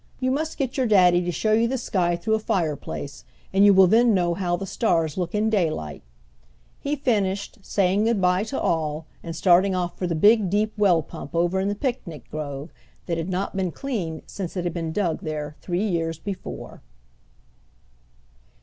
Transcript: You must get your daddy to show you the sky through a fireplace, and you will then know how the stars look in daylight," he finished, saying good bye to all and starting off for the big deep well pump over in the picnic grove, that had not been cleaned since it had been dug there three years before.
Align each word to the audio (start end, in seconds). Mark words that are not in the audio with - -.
You 0.19 0.31
must 0.31 0.57
get 0.57 0.77
your 0.77 0.87
daddy 0.87 1.21
to 1.21 1.31
show 1.31 1.51
you 1.53 1.67
the 1.67 1.77
sky 1.77 2.15
through 2.15 2.33
a 2.33 2.39
fireplace, 2.39 3.23
and 3.53 3.63
you 3.63 3.71
will 3.71 3.85
then 3.85 4.15
know 4.15 4.33
how 4.33 4.55
the 4.57 4.65
stars 4.65 5.15
look 5.15 5.35
in 5.35 5.47
daylight," 5.47 6.01
he 6.79 6.95
finished, 6.95 7.59
saying 7.61 8.05
good 8.05 8.19
bye 8.19 8.43
to 8.45 8.59
all 8.59 9.05
and 9.21 9.35
starting 9.35 9.75
off 9.75 9.99
for 9.99 10.07
the 10.07 10.15
big 10.15 10.49
deep 10.49 10.73
well 10.75 11.03
pump 11.03 11.35
over 11.35 11.59
in 11.59 11.67
the 11.67 11.75
picnic 11.75 12.31
grove, 12.31 12.73
that 13.05 13.19
had 13.19 13.29
not 13.29 13.55
been 13.55 13.69
cleaned 13.71 14.23
since 14.25 14.57
it 14.57 14.63
had 14.63 14.73
been 14.73 14.91
dug 14.91 15.19
there 15.21 15.55
three 15.61 15.85
years 15.87 16.17
before. 16.17 16.81